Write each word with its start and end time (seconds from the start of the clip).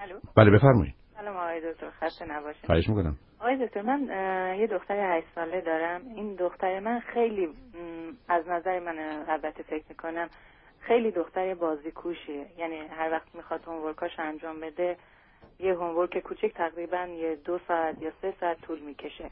الو. 0.00 0.18
بله 0.36 0.50
بفرمایید. 0.50 0.94
سلام 1.16 1.36
آقای 1.36 1.72
دکتر 1.72 1.90
خسته 1.90 2.24
نباشید. 2.24 2.66
خواهش 2.66 2.88
می‌کنم. 2.88 3.16
آقای 3.40 3.66
دکتر 3.66 3.82
من 3.82 4.00
یه 4.58 4.66
دختر 4.66 5.16
هشت 5.16 5.26
ساله 5.34 5.60
دارم. 5.60 6.00
این 6.16 6.34
دختر 6.34 6.80
من 6.80 7.00
خیلی 7.00 7.48
از 8.28 8.48
نظر 8.48 8.78
من 8.78 8.98
البته 9.28 9.62
فکر 9.62 9.84
می‌کنم 9.88 10.28
خیلی 10.80 11.10
دختر 11.10 11.54
بازی 11.54 11.90
کوشیه 11.90 12.46
یعنی 12.58 12.76
هر 12.76 13.10
وقت 13.12 13.34
می‌خواد 13.34 13.64
هومورکاش 13.64 14.10
انجام 14.18 14.60
بده 14.60 14.96
یه 15.58 15.74
هومورک 15.74 16.18
کوچک 16.18 16.52
تقریبا 16.54 17.06
یه 17.06 17.36
دو 17.44 17.58
ساعت 17.68 18.02
یا 18.02 18.12
سه 18.22 18.34
ساعت 18.40 18.60
طول 18.60 18.80
می‌کشه. 18.80 19.30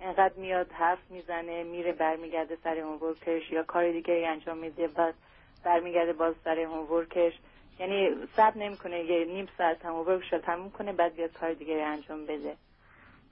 انقدر 0.00 0.34
میاد 0.36 0.72
حرف 0.72 1.10
می‌زنه 1.10 1.64
میره 1.64 1.92
برمیگرده 1.92 2.56
سر 2.64 2.78
هومورکش 2.78 3.50
یا 3.50 3.62
کار 3.62 3.92
دیگه 3.92 4.24
انجام 4.28 4.58
میده 4.58 4.88
بعد 4.88 5.14
برمیگرده 5.64 6.12
باز 6.12 6.34
سر 6.44 6.58
هومورکش 6.58 7.32
یعنی 7.80 8.08
صبر 8.36 8.58
نمی‌کنه 8.58 9.04
یه 9.04 9.24
نیم 9.24 9.46
ساعت 9.58 9.84
هومورکش 9.84 10.32
رو 10.32 10.38
تموم 10.38 10.70
کنه 10.70 10.92
بعد 10.92 11.16
بیاد 11.16 11.32
کار 11.32 11.52
دیگه 11.52 11.74
انجام 11.74 12.24
بده. 12.24 12.54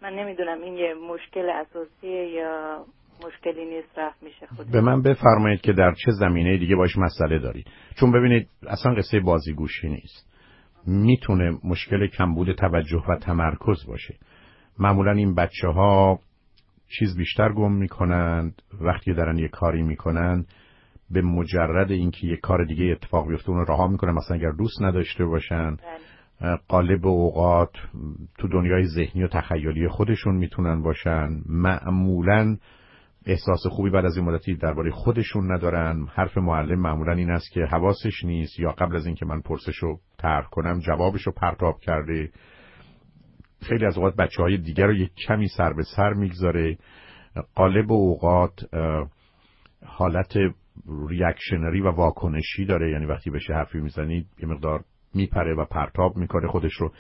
من 0.02 0.12
نمی‌دونم 0.12 0.62
این 0.62 0.74
یه 0.74 0.94
مشکل 0.94 1.50
اساسیه 1.50 2.28
یا 2.28 2.84
مشکلی 3.26 3.64
نیست 3.64 3.98
رفت 3.98 4.22
میشه 4.22 4.46
خود 4.56 4.70
به 4.70 4.80
من 4.80 5.02
بفرمایید 5.02 5.60
که 5.60 5.72
در 5.72 5.94
چه 6.04 6.12
زمینه 6.12 6.56
دیگه 6.56 6.76
باش 6.76 6.96
مسئله 6.98 7.38
دارید. 7.38 7.66
چون 8.00 8.12
ببینید 8.12 8.48
اصلا 8.66 8.94
قصه 8.94 9.20
بازیگوشی 9.20 9.88
نیست. 9.88 10.32
می‌تونه 10.86 11.58
مشکل 11.64 12.06
کمبود 12.06 12.52
توجه 12.52 13.02
و 13.08 13.16
تمرکز 13.16 13.86
باشه. 13.88 14.14
معمولا 14.78 15.12
این 15.12 15.34
بچه 15.34 15.68
ها 15.68 16.18
چیز 16.98 17.16
بیشتر 17.16 17.52
گم 17.52 17.72
می‌کنند 17.72 18.62
وقتی 18.80 19.14
دارن 19.14 19.38
یه 19.38 19.48
کاری 19.48 19.82
می‌کنن 19.82 20.46
به 21.10 21.22
مجرد 21.22 21.90
اینکه 21.90 22.26
یه 22.26 22.36
کار 22.36 22.64
دیگه 22.64 22.84
اتفاق 22.84 23.28
بیفته 23.28 23.50
اون 23.50 23.66
رها 23.66 23.86
می‌کنن 23.86 24.12
مثلا 24.12 24.36
اگر 24.36 24.50
دوست 24.50 24.82
نداشته 24.82 25.24
باشن 25.24 25.76
بله. 25.76 26.56
قالب 26.68 27.06
اوقات 27.06 27.70
تو 28.38 28.48
دنیای 28.48 28.86
ذهنی 28.86 29.22
و 29.22 29.28
تخیلی 29.28 29.88
خودشون 29.88 30.36
می‌تونن 30.36 30.82
باشن. 30.82 31.28
معمولا 31.48 32.56
احساس 33.26 33.66
خوبی 33.66 33.90
بعد 33.90 34.04
از 34.04 34.16
این 34.16 34.26
مدتی 34.26 34.56
درباره 34.56 34.90
خودشون 34.90 35.52
ندارن. 35.52 36.06
حرف 36.14 36.38
معلم 36.38 36.80
معمولا 36.80 37.12
این 37.12 37.30
است 37.30 37.52
که 37.52 37.60
حواسش 37.60 38.24
نیست 38.24 38.60
یا 38.60 38.70
قبل 38.70 38.96
از 38.96 39.06
اینکه 39.06 39.26
من 39.26 39.40
پرسش 39.40 39.76
رو 39.76 39.98
طرح 40.18 40.46
کنم 40.50 40.78
جوابش 40.78 41.22
رو 41.22 41.32
پرتاب 41.32 41.80
کرده. 41.80 42.30
خیلی 43.62 43.86
از 43.86 43.96
اوقات 43.96 44.16
بچه 44.16 44.42
های 44.42 44.56
دیگر 44.56 44.86
رو 44.86 44.94
یک 44.94 45.10
کمی 45.28 45.48
سر 45.48 45.72
به 45.72 45.82
سر 45.96 46.12
می‌گذاره. 46.12 46.78
قالب 47.54 47.92
اوقات 47.92 48.60
حالت 49.86 50.34
ریاکشنری 51.08 51.80
و 51.80 51.90
واکنشی 51.90 52.64
داره. 52.64 52.90
یعنی 52.90 53.06
وقتی 53.06 53.30
بشه 53.30 53.54
حرفی 53.54 53.78
می‌زنید 53.78 54.26
یه 54.38 54.48
مقدار 54.48 54.84
میپره 55.14 55.54
و 55.54 55.64
پرتاب 55.64 56.16
می‌کنه 56.16 56.48
خودش 56.48 56.72
رو. 56.74 56.92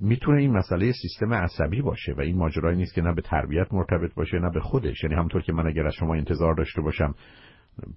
می‌تونه 0.00 0.40
این 0.40 0.52
مسئله 0.52 0.92
سیستم 0.92 1.34
عصبی 1.34 1.82
باشه 1.82 2.12
و 2.12 2.20
این 2.20 2.38
ماجرایی 2.38 2.76
نیست 2.76 2.94
که 2.94 3.02
نه 3.02 3.14
به 3.14 3.22
تربیت 3.22 3.72
مرتبط 3.72 4.14
باشه 4.14 4.38
نه 4.38 4.50
به 4.54 4.60
خودش. 4.60 5.04
یعنی 5.04 5.16
همونطور 5.16 5.42
که 5.42 5.52
من 5.52 5.66
اگر 5.66 5.86
از 5.86 5.94
شما 5.94 6.14
انتظار 6.14 6.54
داشته 6.54 6.82
باشم 6.82 7.14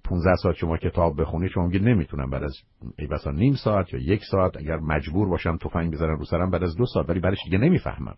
15 0.04 0.34
ساعت 0.42 0.56
شما 0.56 0.76
کتاب 0.76 1.20
بخونید 1.20 1.50
شما 1.50 1.66
میگید 1.66 1.82
نمی‌تونم 1.82 2.30
بعد 2.30 2.42
از 2.42 2.54
ای 2.98 3.06
بسا 3.06 3.30
نیم 3.30 3.54
ساعت 3.54 3.94
یا 3.94 4.00
یک 4.00 4.20
ساعت 4.30 4.56
اگر 4.56 4.76
مجبور 4.76 5.28
باشم 5.28 5.56
تفنگ 5.56 5.92
بزنم 5.92 6.16
رو 6.16 6.24
سرم 6.24 6.50
بعد 6.50 6.62
از 6.62 6.76
دو 6.76 6.86
ساعت 6.86 7.08
ولی 7.08 7.20
بعدش 7.20 7.38
دیگه 7.44 7.58
نمی‌فهمم. 7.58 8.14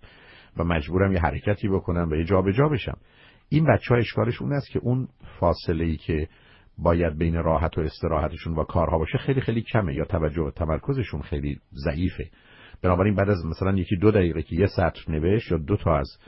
و 0.57 0.65
مجبورم 0.65 1.12
یه 1.12 1.21
حرکتی 1.21 1.69
بکنم 1.69 2.09
و 2.11 2.15
یه 2.15 2.25
جا 2.25 2.43
به 2.43 2.53
جا 2.53 2.69
بشم. 2.69 2.99
این 3.49 3.65
بچه 3.65 3.95
ها 3.95 4.01
اشکالش 4.01 4.43
اون 4.43 4.53
است 4.53 4.71
که 4.71 4.79
اون 4.79 5.09
فاصله 5.41 5.84
ای 5.84 5.97
که 5.97 6.29
باید 6.79 7.19
بین 7.19 7.35
راحت 7.35 7.79
و 7.79 7.81
استراحتشون 7.81 8.55
و 8.55 8.65
کارها 8.65 8.99
باشه 8.99 9.19
خیلی 9.19 9.41
خیلی 9.41 9.63
کمه 9.63 9.95
یا 9.95 10.05
توجه 10.05 10.43
و 10.43 10.51
تمرکزشون 10.51 11.23
خیلی 11.23 11.59
ضعیفه. 11.85 12.31
بنابراین 12.83 13.15
بعد 13.15 13.29
از 13.29 13.47
مثلا 13.47 13.79
یکی 13.79 13.97
دو 13.97 14.11
دقیقه 14.11 14.43
که 14.43 14.57
یه 14.57 14.67
سطر 14.67 15.01
نوشت 15.09 15.53
یا 15.53 15.59
دو 15.59 15.77
تا 15.77 15.99
از 15.99 16.19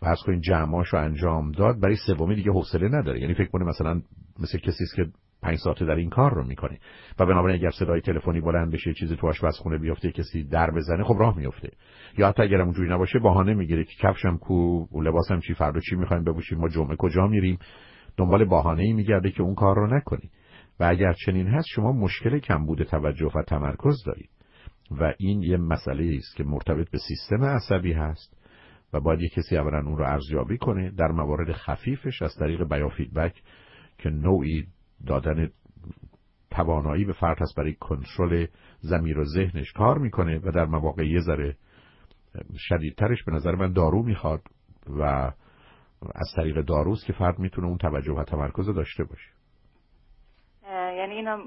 فرض 0.00 0.18
کنید 0.26 0.40
جمعاش 0.40 0.88
رو 0.88 0.98
انجام 0.98 1.52
داد 1.52 1.80
برای 1.80 1.96
سومی 2.06 2.34
دیگه 2.34 2.52
حوصله 2.52 2.88
نداره. 2.88 3.20
یعنی 3.20 3.34
فکر 3.34 3.48
کنه 3.48 3.64
مثلا 3.64 4.00
مثل 4.40 4.58
کسی 4.58 4.84
است 4.84 4.96
که 4.96 5.06
پنج 5.42 5.58
ساعته 5.58 5.84
در 5.84 5.94
این 5.94 6.10
کار 6.10 6.34
رو 6.34 6.44
می‌کنه. 6.44 6.78
و 7.18 7.26
بنابراین 7.26 7.60
اگر 7.60 7.70
صدای 7.70 8.00
تلفنی 8.00 8.40
بلند 8.40 8.72
بشه 8.72 8.94
چیزی 8.94 9.16
تو 9.16 9.26
آشپزخونه 9.26 9.78
بیفته 9.78 10.12
کسی 10.12 10.44
در 10.44 10.70
بزنه 10.70 11.04
خب 11.04 11.16
راه 11.18 11.36
میفته 11.36 11.70
یا 12.18 12.28
حتی 12.28 12.42
اگر 12.42 12.60
اونجوری 12.60 12.90
نباشه 12.90 13.18
بهانه 13.18 13.54
می‌گیره 13.54 13.84
که 13.84 13.92
کفشم 14.00 14.36
کو 14.36 14.86
لباسم 15.02 15.40
چی 15.40 15.54
فردا 15.54 15.80
چی 15.80 15.96
می‌خوایم 15.96 16.24
بپوشیم 16.24 16.58
ما 16.58 16.68
جمعه 16.68 16.96
کجا 16.96 17.26
میریم. 17.26 17.58
دنبال 18.16 18.44
بهانه 18.44 18.82
ای 18.82 18.92
میگرده 18.92 19.30
که 19.30 19.42
اون 19.42 19.54
کار 19.54 19.76
رو 19.76 19.96
نکنی. 19.96 20.30
و 20.80 20.84
اگر 20.84 21.12
چنین 21.12 21.46
هست 21.46 21.66
شما 21.74 21.92
مشکل 21.92 22.38
کمبود 22.38 22.82
توجه 22.82 23.30
و 23.34 23.42
تمرکز 23.42 24.04
دارید. 24.06 24.30
و 24.90 25.14
این 25.18 25.42
یه 25.42 25.56
مسئله 25.56 26.16
است 26.16 26.36
که 26.36 26.44
مرتبط 26.44 26.90
به 26.90 26.98
سیستم 26.98 27.44
عصبی 27.44 27.92
هست 27.92 28.36
و 28.92 29.00
باید 29.00 29.20
یه 29.20 29.28
کسی 29.28 29.56
اولا 29.56 29.78
اون 29.78 29.98
رو 29.98 30.04
ارزیابی 30.04 30.58
کنه 30.58 30.90
در 30.90 31.08
موارد 31.08 31.52
خفیفش 31.52 32.22
از 32.22 32.34
طریق 32.38 32.68
بیا 32.74 32.88
فیدبک 32.88 33.42
که 33.98 34.10
نوعی 34.10 34.66
دادن 35.06 35.50
توانایی 36.50 37.04
به 37.04 37.12
فرد 37.12 37.42
هست 37.42 37.56
برای 37.56 37.74
کنترل 37.74 38.46
زمیر 38.80 39.18
و 39.18 39.24
ذهنش 39.24 39.72
کار 39.72 39.98
می‌کنه 39.98 40.38
و 40.38 40.50
در 40.50 40.64
مواقع 40.64 41.06
یه 41.06 41.20
ذره 41.20 41.56
شدیدترش 42.58 43.24
به 43.24 43.32
نظر 43.32 43.54
من 43.54 43.72
دارو 43.72 44.02
می‌خواد 44.02 44.42
و 45.00 45.32
از 46.14 46.28
طریق 46.36 46.60
داروست 46.60 47.06
که 47.06 47.12
فرد 47.12 47.38
می‌تونه 47.38 47.66
اون 47.66 47.78
توجه 47.78 48.12
و 48.12 48.24
تمرکز 48.24 48.66
داشته 48.66 49.04
باشه. 49.04 49.30
یعنی 50.96 51.14
اینا 51.14 51.38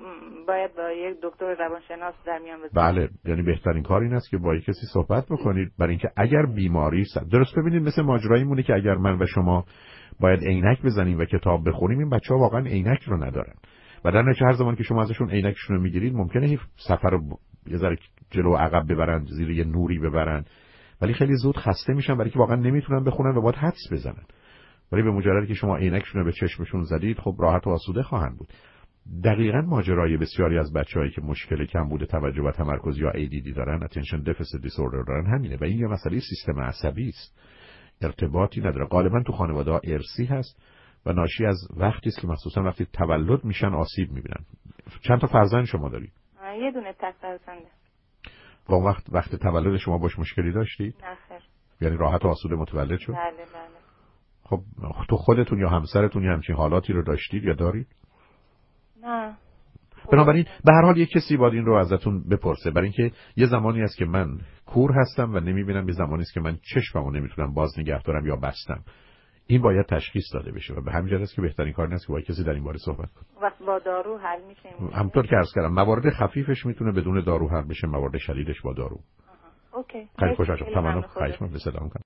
باید 0.48 0.76
با 0.76 0.92
یک 0.92 1.18
دکتر 1.24 1.56
روانشناس 1.56 2.16
در 2.26 2.40
میان 2.40 2.58
بذارید 2.58 2.76
بله 2.76 3.10
یعنی 3.26 3.42
بهترین 3.42 3.84
کار 3.84 4.02
این 4.02 4.14
است 4.14 4.30
که 4.30 4.38
با 4.38 4.56
یک 4.56 4.64
کسی 4.64 4.86
صحبت 4.94 5.26
بکنید. 5.26 5.72
برای 5.80 5.90
اینکه 5.90 6.10
اگر 6.18 6.46
بیماری 6.46 7.06
درست 7.32 7.56
ببینید 7.58 7.84
مثل 7.84 8.02
ماجرایی 8.02 8.44
مونه 8.44 8.64
که 8.64 8.74
اگر 8.74 8.96
من 8.96 9.22
و 9.22 9.26
شما 9.26 9.66
باید 10.20 10.44
عینک 10.44 10.82
بزنیم 10.82 11.20
و 11.20 11.26
کتاب 11.26 11.70
بخونیم 11.70 12.00
این 12.00 12.10
بچه 12.10 12.34
ها 12.34 12.40
واقعا 12.40 12.66
عینک 12.66 13.04
رو 13.04 13.24
ندارن. 13.24 13.54
و 14.06 14.12
در 14.12 14.22
نتیجه 14.22 14.46
هر 14.46 14.54
زمان 14.54 14.76
که 14.76 14.84
شما 14.84 15.02
ازشون 15.02 15.30
عینکشون 15.30 15.76
رو 15.76 15.82
می‌گیرید 15.82 16.16
ممکنه 16.16 16.60
سفر 16.76 17.10
رو 17.10 17.22
یه 17.68 17.78
ذره 17.78 17.98
جلو 18.32 18.56
عقب 18.56 18.92
ببرن 18.92 19.26
زیر 19.26 19.50
یه 19.50 19.64
نوری 19.64 20.00
ببرن. 20.00 20.46
ولی 21.02 21.14
خیلی 21.14 21.36
زود 21.36 21.58
خسته 21.58 21.94
میشن 21.94 22.18
برای 22.18 22.30
که 22.30 22.40
واقعا 22.40 22.56
نمی‌تونن 22.56 23.04
بخونن 23.04 23.36
و 23.36 23.42
باید 23.42 23.56
حدس 23.56 23.92
بزنن. 23.92 24.24
ولی 24.92 25.02
به 25.02 25.12
مجردی 25.12 25.48
که 25.48 25.54
شما 25.54 25.78
عینکشون 25.78 26.22
رو 26.22 26.26
به 26.26 26.32
چشمشون 26.32 26.84
زدید 26.84 27.20
خب 27.20 27.36
راحت 27.40 27.68
و 27.68 27.70
آسوده 27.70 28.04
خواهند 28.04 28.38
بود. 28.38 28.48
دقیقا 29.24 29.62
ماجرای 29.62 30.18
بسیاری 30.18 30.58
از 30.58 30.74
بچههایی 30.74 31.12
که 31.12 31.22
مشکل 31.22 31.66
کم 31.66 31.90
بوده 31.90 32.06
توجه 32.06 32.42
و 32.42 32.52
تمرکز 32.52 32.98
یا 32.98 33.12
ADD 33.12 33.56
دارن 33.56 33.88
attention 33.88 34.30
deficit 34.30 34.62
disorder 34.68 35.08
دارن 35.08 35.26
همینه 35.26 35.58
و 35.58 35.64
این 35.64 35.80
یه 35.80 35.88
مسئله 35.88 36.20
سیستم 36.20 36.60
عصبی 36.60 37.10
است. 37.10 37.40
ارتباطی 38.02 38.60
نداره. 38.62 38.86
غالبا 38.86 39.24
تو 39.24 39.34
خانواده 39.34 39.72
ها 39.72 39.82
ارسی 39.84 40.26
هست 40.26 40.62
و 41.06 41.14
ناشی 41.14 41.46
از 41.46 41.58
وقتی 41.78 42.10
است 42.10 42.22
که 42.22 42.28
مخصوصا 42.28 42.64
وقتی 42.64 42.86
تولد 42.94 43.46
میشن 43.46 43.74
آسیب 43.74 44.12
می‌بینن. 44.12 44.46
چند 45.02 45.20
تا 45.20 45.28
فرزند 45.28 45.66
شما 45.66 45.90
دارید 45.90 46.14
یه 46.62 46.72
دونه 46.72 46.94
تک 46.94 47.16
فرزنده 47.22 47.68
و 48.70 48.74
اون 48.74 48.86
وقت 48.86 49.04
وقت 49.10 49.36
تولد 49.36 49.78
شما 49.78 49.98
باش 49.98 50.20
مشکلی 50.20 50.52
داشتید 50.52 50.96
نه 51.04 51.16
خیر. 51.28 51.42
یعنی 51.82 51.98
راحت 51.98 52.26
و 52.26 52.28
آسوده 52.28 52.56
متولد 52.56 53.00
شد؟ 53.00 53.14
بله 53.14 53.46
بله. 53.54 53.67
خب 54.50 54.60
تو 55.10 55.18
خودتون 55.18 55.60
یا 55.60 55.70
همسرتون 55.70 56.24
یا 56.24 56.34
همچین 56.34 56.56
حالاتی 56.56 56.94
رو 56.94 57.04
داشتید 57.04 57.44
یا 57.44 57.54
دارید؟ 57.54 57.88
نه. 59.04 59.38
بنابراین 60.12 60.46
به 60.66 60.74
هر 60.74 60.82
حال 60.82 60.98
یک 60.98 61.10
کسی 61.10 61.38
باید 61.38 61.54
این 61.54 61.66
رو 61.66 61.74
ازتون 61.74 62.24
بپرسه. 62.30 62.72
برای 62.72 62.92
اینکه 62.98 63.16
یه 63.36 63.46
زمانی 63.46 63.82
است 63.82 63.98
که 63.98 64.06
من 64.06 64.40
کور 64.66 64.92
هستم 64.92 65.36
و 65.36 65.40
نمی‌بینم 65.40 65.88
یه 65.88 65.94
زمانی 65.94 66.22
است 66.22 66.34
که 66.34 66.40
من 66.40 66.58
چشممو 66.74 67.12
نمی‌تونم 67.12 67.54
باز 67.54 67.80
نگه 67.80 68.02
دارم 68.02 68.26
یا 68.26 68.36
بستم. 68.36 68.84
این 69.48 69.62
باید 69.62 69.86
تشخیص 69.86 70.24
داده 70.34 70.52
بشه 70.52 70.74
و 70.74 70.82
به 70.82 70.92
همین 70.92 71.14
است 71.14 71.36
که 71.36 71.42
بهترین 71.42 71.74
کار 71.74 71.94
است 71.94 72.08
که 72.08 72.14
با 72.14 72.22
کسی 72.22 72.44
در 72.44 72.54
این 72.54 72.64
باره 72.64 72.78
صحبت 72.78 73.10
کنه 73.12 73.26
وقت 73.42 73.60
با 73.60 73.80
دارو 73.80 74.18
حل 74.18 74.42
میشه. 74.48 74.70
همطور 74.94 75.28
که 75.28 75.36
عرض 75.36 75.54
کردم 75.56 75.74
موارد 75.74 76.10
خفیفش 76.10 76.66
می‌تونه 76.66 76.92
بدون 76.92 77.24
دارو 77.24 77.50
حل 77.50 77.68
بشه 77.68 77.88
موارد 77.88 78.18
شدیدش 78.18 78.62
با 78.62 78.74
دارو. 78.74 79.00
اوکی. 79.74 80.08
خیلی 80.20 80.36
خوشحال 80.36 80.58
شدم. 80.58 80.74
تمام 80.74 81.02
خواهش 81.02 81.42
می‌کنم. 81.42 81.58
سلام. 81.58 81.90